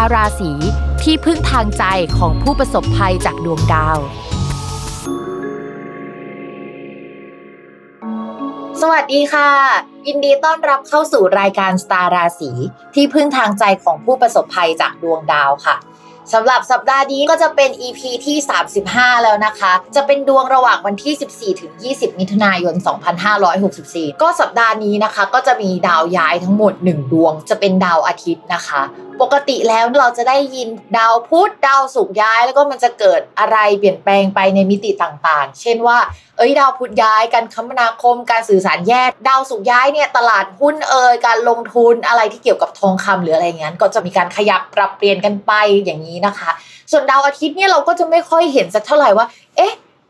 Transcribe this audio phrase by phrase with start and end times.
[0.00, 0.52] าราศี
[1.02, 1.84] ที่พึ่งทางใจ
[2.18, 3.98] ของผู้ประสบภัยจากดวงดาว
[8.80, 9.50] สวัสดีค่ะ
[10.06, 12.50] ยินดีต้อนรับเข้าสู่รายการสตาร์ราศี
[12.94, 15.76] ที่พึ่งทางใจของผู้ประสบภัยจากดวงดาวค่ะ
[16.34, 18.36] สำหรับสัปดาห์นี้ก็จะเป็น EP ที่
[18.80, 22.74] 35 แล้วนะคะ จะเป็นดวงระหว่างวันที่ 14 ถึง 20 มิถุนายน
[23.48, 28.82] 2564 ก็สัปดาห์นี้นะคะ ก็จะมีดาวย้ายทั้งหมด 1 ดวง จะเป็นดาวอาทิตย์นะคะ
[29.22, 35.98] ปกติแล้วเราจะได้ยินดาวพุธดาวศุกร์ย้าย แล้วก็มันจะเกิดอะไรเปลี่ยนแปลงไปในมิติต่างๆ เช่นว่า
[36.36, 45.52] เอ้ยดาวพุธย้ายการคมนาคม การสื่อสารแยกดาวศุกร์ย้ายเนี่ยตลาดหุ้นเอ่ยการลงทุนอะไรที่เกี่ยวกับทองคำหรืออะไรเงี้ยก็จะมีการขยับปรับเปลี่ยนกันไป
[45.84, 46.50] อย่างนี้นะคะ
[46.90, 49.72] ส่วนดาวอาทิตย์เนี่ยเราก็จะไม่ค่อยเห็นสักเท่าไหร่ว่า เอ๊ะ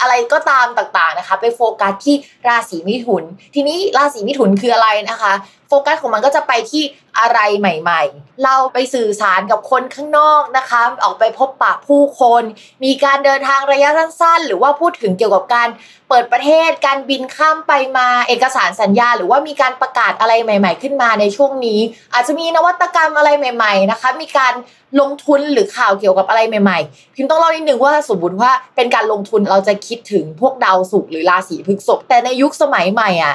[0.00, 2.16] อะไรก็ตามต่างๆนะคะ ไปโฟกัสที่
[2.48, 3.22] ราศีมิถุน
[3.54, 5.32] ทีนี้ราศีมิถุนคืออะไรนะคะ
[5.68, 6.84] โฟกัสของมันก็จะไปที่
[7.18, 12.42] อะไรใหม่ ๆ เราไปสื่อสารกับคนข้างนอกนะคะ ออกไปพบปะผู้คน
[12.84, 15.68] มีการเดินทางระยะสั้นๆ หรือว่าพูดถึงเกี่ยวกับการ
[16.08, 21.80] เปิดประเทศ การบินข้ามไปมาเอกสารสัญญา หรือว่ามีการประกาศอะไรใหม่ ๆ ขึ้นมาในช่วงนี้
[22.14, 24.54] อาจจะมีนวัตกรรมอะไรใหม่ ๆ นะคะ มีการ
[25.00, 33.34] ลงทุนหรือข่าวเกี่ยวกับอะไรใหม่ๆ พิมต้องเล่านิดนึงว่าสมมติว่าเป็นการลงทุนเราจะคิดถึงพวกดาวศุกร์หรือราศีพฤษภแต่ในยุคสมัยใหม่อะ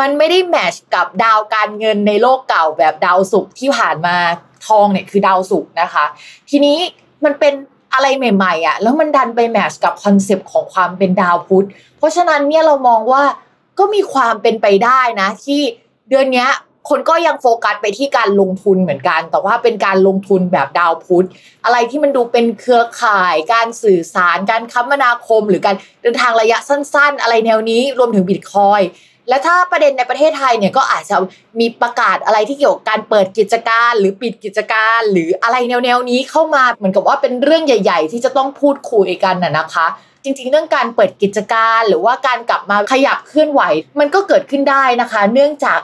[0.00, 4.16] มันไม่ได้แมชกับดาวการเงินในโลกเก่าแบบดาวศุกร์ที่ผ่านมา
[4.66, 6.04] ทองเนี่ยคือดาวศุกร์นะคะ
[6.50, 6.78] ทีนี้
[7.24, 7.54] มันเป็น
[7.92, 11.66] อะไรใหม่ๆอะแล้วมันดันไป match กับ concept ของความเป็นดาวพุธ
[11.98, 13.22] เพราะฉะนั้นเนี่ยเรามองว่า
[13.78, 15.60] ก็มีความเป็นไปได้นะ ที่
[16.10, 16.46] เดือนนี้
[16.88, 21.26] คนก็ยังโฟกัสไปที่การลงทุนเหมือนกัน แต่ว่าเป็นการลงทุนแบบดาวพุธ
[21.64, 28.80] อะไรที่มันดูเป็นเครือข่าย การสื่อสาร การคมนาคม หรือการเดินทางระยะสั้น ๆ อะไรแนวนี้รวมถึงบิตคอยน์
[29.28, 31.16] และถ้าประเด็นในประเทศไทยเนี่ยก็อาจจะ
[31.60, 39.86] มีประกาศอะไรที่เกี่ยวกับการเปิดกิจการหรือปิดกิจการ หรืออะไรแนวๆนี้เข้ามาเหมือนกับว่าเป็นเรื่องใหญ่ ๆ ที่จะต้องพูดคุยกันน่ะนะคะ
[40.24, 43.62] จริงๆ เรื่องการเปิดกิจการหรือว่าการกลับมาขยับเคลื่อนไหว
[44.00, 45.78] มันก็เกิดขึ้นได้นะคะ เนื่องจาก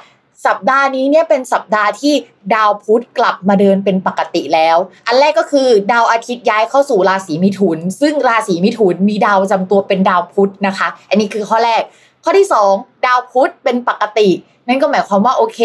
[0.47, 2.15] สัปดาห์นี้เนี่ยเป็นสัปดาห์ที่
[2.55, 11.83] ดาวพุธกลับมาเดินเป็นปกติแล้ว อันแรกก็คือดาวอาทิตย์ย้ายเข้าสู่ราศีมิถุน ซึ่งราศีมิถุนมีดาวจำตัวเป็นดาวพุธนะคะ อันนี้คือข้อแรก
[12.25, 14.29] ข้อที่ 2 ดาวพุธเป็นปกติ
[14.69, 15.61] นั่นก็หมายความว่าโอเค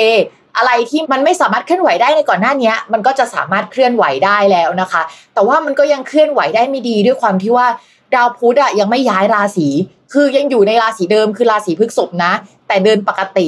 [0.57, 5.01] อะไรที่มันไม่สามารถเคลื่อนไหวได้ในก่อนหน้านี้มันก็จะสามารถเคลื่อนไหวได้แล้วนะคะ
[5.33, 7.67] แต่ว่ามันก็ยังเคลื่อนไหวได้ไม่ดีด้วยความที่ว่า
[8.15, 9.67] ดาวพุธอะยังไม่ย้ายราศี
[10.13, 12.31] คือยังอยู่ในราศีเดิมคือราศีพฤษภนะ
[12.67, 13.47] แต่เดินปกติ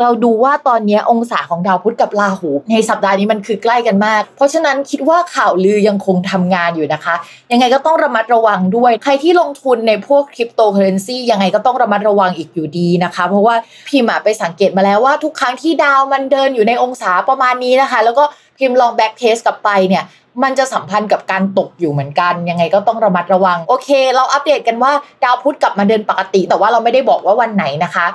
[0.00, 7.14] เราดูว่าตอนนี้องศาของดาวพุธกับราหู ในสัปดาห์นี้มันคือใกล้กันมาก เพราะฉะนั้นคิดว่าข่าวลือยังคงทำงานอยู่นะคะ
[7.52, 13.54] ยังไงก็ต้องระมัดระวังด้วย ใครที่ลงทุนในพวกคริปโตเคอเรนซียังไงก็ต้องระมัดระวังอีกอยู่ดีนะคะ เพราะว่า
[13.88, 18.24] พิมพ์ไปสังเกตมาแล้วว่าทุกครั้งที่ดาวมันเดินอยู่ในองศาประมาณนี้นะคะ แล้วก็
[18.58, 20.04] พิมพ์ลอง backtest กลับไปเนี่ย
[20.42, 24.92] มันจะสัมพันธ์กับการตกอยู่เหมือนกัน ยังไงก็ต้องระมัดระวัง โอเค เราอัปเดตกันว่า
[25.24, 28.06] ดาวพุธกลับมาเดินปกติ แต่ว่าเราไม่ได้บอกว่าวันไหนนะคะ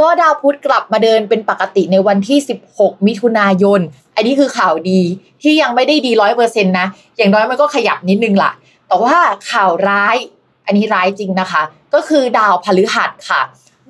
[0.00, 2.38] ก็ดาวพุธกลับมาเดินเป็นปกติในวันที่
[2.72, 3.80] 16 มิถุนายน
[4.14, 5.00] อันนี้คือข่าวดี
[5.42, 6.86] ที่ยังไม่ได้ดีร้อยเปอร์เซ็นต์นะ
[7.16, 8.52] อย่างน้อยมันก็ขยับนิดนึงล่ะ
[8.88, 9.16] แต่ว่า
[9.50, 10.16] ข่าวร้าย
[10.66, 11.62] อันนี้ร้ายจริงนะคะ
[11.94, 13.42] ก็คือดาวพฤหัสค่ะ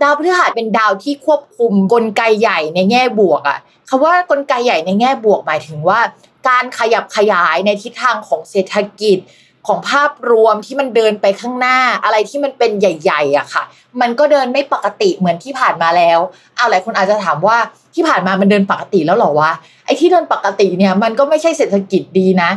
[0.02, 3.58] ดาวพฤหัสเป็นดาวที่ควบคุมกลไกใหญ่ในแง่บวกอะ
[3.88, 6.00] คำว่ากลไกใหญ่ในแง่บวกหมายถึงว่า
[6.48, 9.18] การขยับขยายในทิศทางของเศรษฐกิจ
[9.66, 13.64] ของภาพรวมที่มันเดินไปข้างหน้าอะไรที่มันเป็นใหญ่ๆอะค่ะ
[14.00, 16.18] มันก็เดินไม่ปกติเหมือนที่ผ่านมาแล้ว
[16.56, 17.56] เอาหลายคนอาจจะถามว่า
[17.94, 19.52] ที่ผ่านมามันเดินปกติแล้วหรอวะ
[19.86, 22.50] ไอ้ที่เดินปกติเนี่ยมันก็ไม่ใช่เศรษฐกิจดีนะ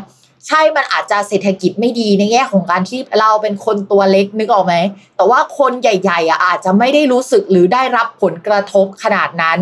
[0.48, 4.76] ใช่มันอาจจะเศรษฐกิจไม่ดีในแง่ของการที่เราเป็นคนตัวเล็กนึกออกไหม
[5.18, 9.60] แต่ว่าคนใหญ่ๆอะอาจจะไม่ได้รู้สึกหรือได้รับผลกระทบขนาดนั้น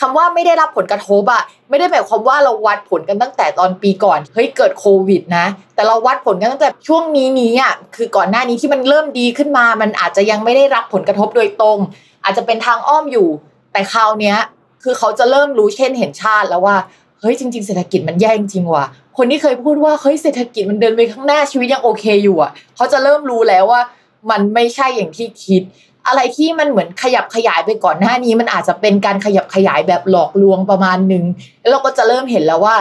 [0.00, 11.78] คำว่าไม่ได้รับผลกระทบอะไม่ได้หมายความว่าเราวัดผลกันตั้งแต่ตอนปีก่อนเฮ้ยเกิดโควิดนะ แต่เราวัดผลกันตั้งแต่ช่วงนี้นี้อะคือก่อนหน้านี้ที่มันเริ่มดีขึ้นมา มันอาจจะยังไม่ได้รับผลกระทบโดยตรง
[12.24, 13.28] อาจจะเป็นทางอ้อมอยู่
[13.72, 14.38] แต่คราวเนี้ย
[14.82, 16.76] คือเขาจะเริ่มรู้เช่นเห็นชาติแล้วว่า
[17.22, 18.86] เฮ้ยจริง ๆเศรษฐกิจมันแย่จริงว่ะ
[19.16, 23.80] คนที่เคยพูดว่าเฮ้ยเศรษฐกิจมันเดินไปข้างหน้าชีวิตยังโอเคอยู่อะเขาจะเริ่มรู้แล้วว่า
[24.30, 25.62] มันไม่ใช่อย่างที่คิด
[26.06, 31.24] อะไรที่มันเหมือนขยับขยายไปก่อนหน้านี้ มันอาจจะเป็นการขยับขยายแบบหลอกลวงประมาณหนึ่ง
[31.60, 32.76] แล้วเราก็จะเริ่มเห็นแล้วว่า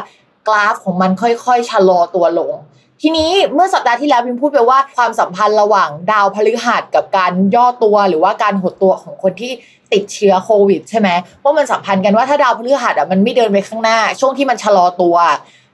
[0.48, 2.54] กราฟของมันค่อยๆชะลอตัวลง
[3.02, 9.52] ทีนี้เมื่อสัปดาห์ที่แล้วพิมพูดไปว่าความสัมพันธ์ระหว่างดาวพฤหัสกับการย่อตัวหรือว่าการหดตัวของคนที่
[9.94, 11.10] ติดเชื้อโควิดใช่ไหม
[11.44, 15.16] ว่ามันสัมพันธ์กันว่าถ้าดาวพฤหัสอะมันไม่เดินไปข้างหน้า ช่วงที่มันชะลอตัว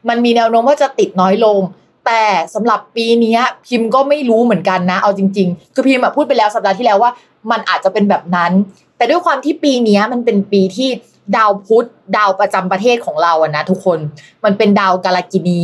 [0.09, 1.59] มันมีแนวโน้มว่าจะติดน้อยลง
[2.05, 2.23] แต่
[2.55, 3.37] สำหรับปีนี้
[3.67, 7.11] พิมพ์ก็ไม่รู้เหมือนกันนะ เอาจริง ๆ คือพิมพ์พูดไปแล้วสัปดาห์ที่แล้วว่า
[7.51, 8.51] มันอาจจะเป็นแบบนั้น
[8.97, 10.89] แต่ด้วยความที่ปีนี้มันเป็นปีที่
[11.37, 11.87] ดาวพุธ
[12.17, 13.99] ดาวประจำประเทศของเราอะนะทุกคน
[14.45, 15.63] มันเป็นดาวกาลกินี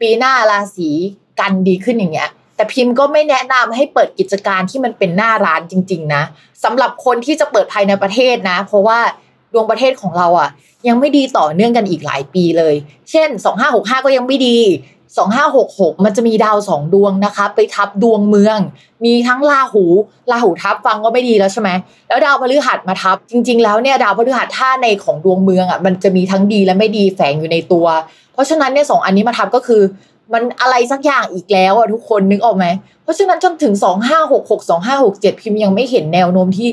[0.00, 0.90] ปีหน้าราศี
[1.40, 6.22] กันดีขึ้นอย่างเงี้ยแต่พิมพ์ก็ไม่แนะนำให้เปิดกิจการที่มันเป็นหน้าร้านจริง ๆ นะ
[6.64, 8.98] สำหรับคนที่จะเปิดภายในประเทศนะ เพราะว่า
[9.52, 10.50] ดวงประเทศของเราอะ
[10.88, 12.74] ยังไม่ดีต่อเนื่องกันอีกหลายปีเลย
[13.10, 13.28] เช่น
[13.66, 14.58] 2565 ก็ยังไม่ดี
[15.26, 18.58] 2566 มันจะมีดาวสองดวงนะคะ ไปทับดวงเมือง
[19.04, 19.84] มีทั้งราหู
[20.30, 21.70] ราหูทับฟังก็ไม่ดีแล้วใช่ไหม
[22.08, 27.86] แล้วดาวพฤหัสมาทับ จริง ๆ แล้วเนี่ยดาวพฤหัสท่าในของดวงเมืองอะมันจะมีทั้งดีและไม่ดีแฝงอยู่ในตัว
[28.38, 29.82] ราะฉะนั้นเนี่ยสองอันนี้มาทับก็คือ
[30.32, 32.66] มันอะไรสักอย่างอีกแล้วอะทุกคนนึกออกไหม
[33.02, 33.72] เพราะฉะนั้นจนถึง
[34.18, 36.68] 2566 2567 พิมพ์ยังไม่เห็นแนวโน้มที่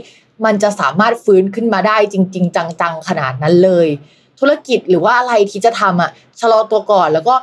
[0.46, 3.88] มันจะสามารถฟื้นขึ้นมาได้จริง ๆ จังๆขนาดนั้นเลย
[4.40, 7.36] ธุรกิจหรือว่าอะไรที่จะทำอะชะลอตัวก่อนแล้วก็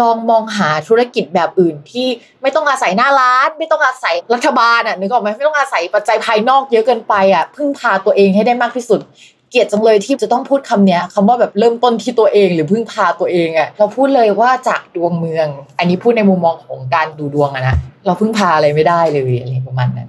[0.00, 2.08] ลองมองหาธุรกิจแบบอื่นที่
[2.42, 9.00] ไม่ต้องอาศัยหน้าร้าน ไม่ต้องอาศัยรัฐบาลอะนึกออกไหมไม่ต้องอาศัยปัจจัยภายนอกเยอะเกินไปอะพึ่งพาตัวเองให้ได้มากที่สุด
[9.50, 17.76] เกลียดจังเลยที่จะต้องพูดคำเนี้ยคำว่าแบบเริ่มต้นที่ตัวเองหรือพึ่งพาตัวเองอะเราพูดเลยว่าจากดวงเมือง อันนี้พูดในมุมมองของการดูดวงอะนะ
[18.06, 20.08] เราพึ่งพาอะไรไม่ได้เลยอะไรประมาณนั้น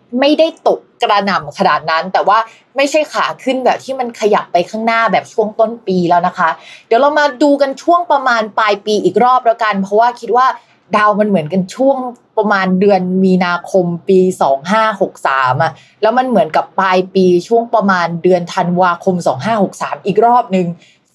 [0.19, 2.37] ไม่ได้ตกกระหน่ำขนาดนั้น แต่ว่า
[2.75, 6.49] ไม่ใช่ขาขึ้นแบบที่มันขยับไปข้างหน้าแบบช่วงต้นปีแล้วนะคะ
[6.87, 10.45] เดี๋ยวเรามาดูกันช่วงประมาณปลายปีอีกรอบแล้วกัน เพราะว่าคิดว่า
[10.95, 11.97] ดาวมันเหมือนกันช่วง
[12.37, 14.19] ประมาณเดือนมีนาคมปี
[14.91, 19.15] 2563อะแล้วมันเหมือนกับปลายปีช่วงประมาณเดือนธันวาคม
[19.61, 20.67] 2563 อีกรอบหนึ่ง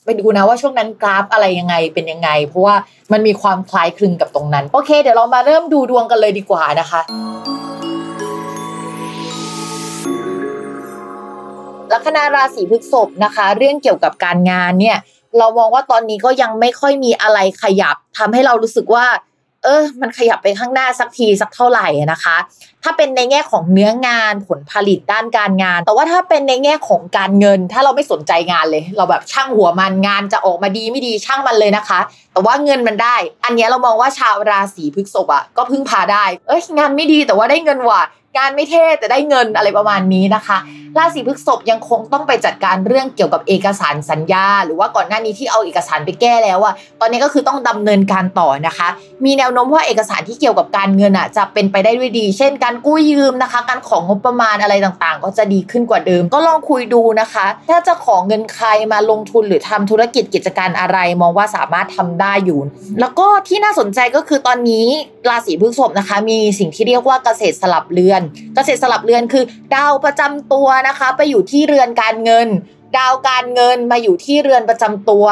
[0.05, 2.75] ไปดูนะว่าช่วงนั้นกราฟอะไรยังไงเป็นยังไง เพราะว่า
[3.13, 7.01] มันมีความคล้ายคลึงกับตรงนั้น โอเค เดี๋ยวเรามาเริ่มดูดวงกันเลยดีกว่านะคะ
[11.97, 14.99] ลัคนาราศีพฤษภนะคะ เรื่องเกี่ยวกับการงานเนี่ย
[15.39, 19.07] เรามองว่าตอนนี้ก็ยังไม่ค่อยมีอะไรขยับทำให้เรารู้สึกว่า
[19.65, 22.37] เออมันขยับไปข้างหน้าสักทีสักเท่าไหร่นะคะ
[22.89, 32.01] ถ้าเป็นในแง่ของเนื้องานผลผลิตด้านการงาน แต่ว่าถ้าเป็นในแง่ของการเงิน ถ้าเราไม่สนใจงานเลย เราแบบช่างหัวมันงานจะออกมาดีไม่ดีช่างมันเลยนะคะ
[32.33, 38.03] แต่ว่าเงินมันได้ อันนี้เรามองว่าชาวราศีพฤษภอะก็พึ่งพาได้ เอ้ยงานไม่ดีแต่ว่าได้เงินว่ะ
[38.37, 40.59] งานไม่เท่แต่ได้เงินอะไรประมาณนี้นะคะ
[40.99, 48.89] ราศีพฤษภยังคงต้องไปจัดการเรื่องเกี่ยวกับเอกสารสัญญา หรือว่าก่อนหน้านี้ที่เอาเอกสารไปแก้แล้วอะตอนนี้ก็คือต้องดำเนินการต่อนะคะ
[49.25, 62.61] มีแนวโน้มว่าเอกสารที่เกี่ยวกับการเงินอะจะเป็นไปได้ด้วยดี เช่นการกู้ยืมนะคะ การของงบประมาณอะไรต่างๆ ก็จะดีขึ้นกว่าเดิม ก็ลองคุยดูนะคะ ถ้าจะขอเงินใครมาลงทุนหรือทำธุรกิจกิจการอะไร มองว่าสามารถทำได้อยู่
[63.01, 64.87] แล้วก็ที่น่าสนใจก็คือตอนนี้
[65.29, 68.23] ราศีพฤษภนะคะ มีสิ่งที่เรียกว่าเกษตรสลับเรือน
[68.55, 72.49] เกษตรสลับเรือนคือดาวประจำตัวนะคะ ไปอยู่ที่เรือนการเงิน
[72.99, 75.27] ดาวการเงินมาอยู่ที่เรือนประจำตัว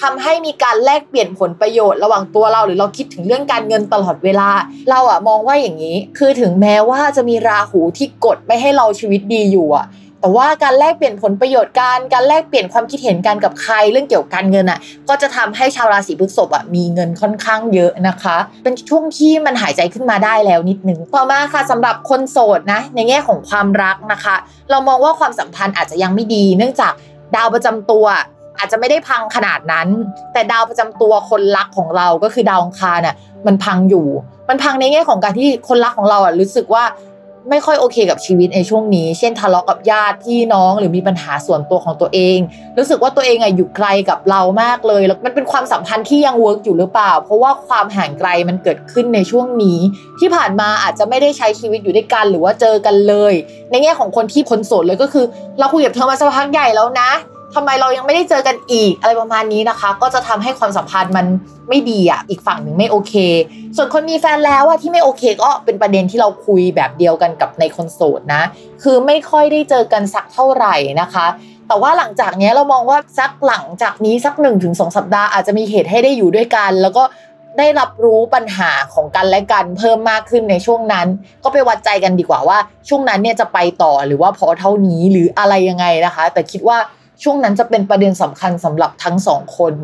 [0.00, 4.50] ทำให้มีการแลกเปลี่ยนผลประโยชน์ ระหว่างตัวเราหรือเราคิดถึงเรื่องการเงินตลอดเวลา
[4.90, 9.86] เราอะมองว่าอย่างนี้ คือถึงแม้ว่าจะมีราหูที่กดไม่ให้เราชีวิตดีอยู่อะ
[10.20, 14.78] แต่ว่าการแลกเปลี่ยนผลประโยชน์การการแลกเปลี่ยนความคิดเห็นกันกับใครเรื่องเกี่ยวกับการเงินอะ
[15.08, 24.36] ก็จะทำให้ชาวราศีพฤษภอะมีเงินค่อนข้างเยอะนะคะ เป็นช่วงที่มันหายใจขึ้นมาได้แล้วนิดนึงต่อมาค่ะสำหรับคนโสดนะ ในแง่ของความรักนะคะ
[24.70, 26.92] เรามองว่าความสัมพันธ์อาจจะยังไม่ดี เนื่องจาก
[27.36, 28.06] ดาวประจำตัว
[28.60, 29.88] อาจจะไม่ได้พังขนาดนั้น
[30.32, 34.06] แต่ดาวประจำตัวคนรักของเราก็คือดาวองคารน่ะมันพังอยู่
[34.48, 36.84] มันพังในแง่ของการที่คนรักของเราอะรู้สึกว่า
[37.50, 42.38] ไม่ค่อยโอเคกับชีวิตในช่วงนี้ เช่นทะเลาะกับญาติพี่น้องหรือมีปัญหาส่วนตัวของตัวเอง
[42.78, 49.78] รู้สึกว่าตัวเองอะอยู่ไกลกับเรามากเลย แล้วมันเป็นความสัมพันธ์ที่ยังเวิร์กอยู่หรือเปล่า เพราะว่าความห่างไกลมันเกิดขึ้นในช่วงนี้
[50.20, 53.32] ที่ผ่านมาอาจจะไม่ได้ใช้ชีวิตอยู่ด้วยกันหรือว่าเจอกันเลย
[53.70, 55.24] ในแง่ของคนที่คนโสดเลยก็คือ
[55.58, 57.10] เราคุยกับเธอมาสักพักใหญ่แล้วนะ
[57.54, 61.26] ทำไมเรายังไม่ได้เจอกันอีกอะไรประมาณนี้นะคะ ก็จะทำให้ความสัมพันธ์มัน
[61.68, 63.14] ไม่ดีอะอีกฝั่งหนึ่งไม่โอเค
[63.76, 68.42] ส่วนคนมีแฟนแล้วอะที่ไม่โอเค ก็เป็นประเด็นที่เราคุยแบบเดียวกันกับในคนโสดนะ
[68.82, 71.26] คือไม่ค่อยได้เจอกันสักเท่าไหร่นะคะ
[71.68, 77.04] แต่ว่าหลังจากนี้เรามองว่าสักหลังจากนี้สักหนึ่งถึงสองสัปดาห์อาจจะมีเหตุให้ได้อยู่ด้วยกัน แล้วก็
[77.58, 81.06] ได้รับรู้ปัญหาของกันและกันเพิ่มมากขึ้นในช่วงนั้น
[81.42, 86.78] ก็ไปวัดใจกันดีกว่าว่า ช่วงนั้นเนี่ยจะไปต่อหรือว่าพอเท่านี้หรืออะไรยังไงนะคะ แต่คิดว่า
[87.22, 89.74] ช่วงนั้นจะเป็นประเด็นสำคัญสำหรับทั้งสองคน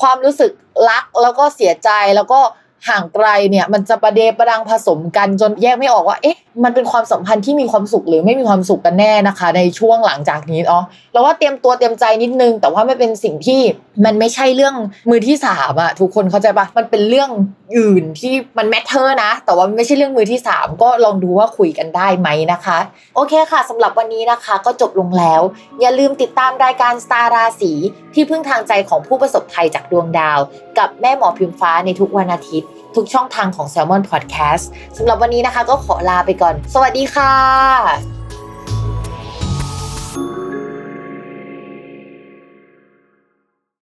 [0.00, 0.52] ความรู้สึก
[0.88, 2.40] รักแล้วก็เสียใจแล้วก็
[2.88, 13.60] ห่างไกลเนี่ยมันจะประเดประดังผสมกันจนแยกไม่ออกว่าเอ๊ะมันเป็นความสัมพันธ์ที่มีความสุขหรือไม่มีความสุขกันแน่นะคะ ในช่วงหลังจากนี้เนาะเราว่าเตรียมตัวเตรียมใจนิดนึง แต่ว่าไม่เป็นสิ่งที่
[14.04, 14.74] มันไม่ใช่เรื่อง
[15.10, 17.30] มือที่สามอะทุกคนเข้าใจปะมันเป็นเรื่อง
[17.78, 22.78] อื่นที่มันแมทเทอร์นะ แต่ว่าไม่ใช่เรื่องมือที่สามก็ลองดูว่าคุยกันได้ไหมนะคะ
[23.14, 25.40] โอเคค่ะสำหรับวันนี้นะคะ ก็จบลงแล้ว
[25.80, 27.72] อย่าลืมติดตามรายการสตาราศี
[28.14, 30.38] ที่พึ่งทางใจของผู้ประสบภัยจากดวงดาว
[30.78, 34.64] กับแม่หมอพิมฟ้าในทุกวันอาทิตย์ ทุกช่องทางของ Salmon Podcast
[34.96, 38.15] สำหรับวันนี้นะคะก็ขอลาไปก่อน สวัสดีค่ะ